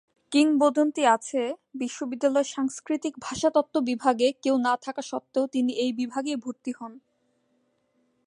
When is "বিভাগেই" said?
5.93-6.35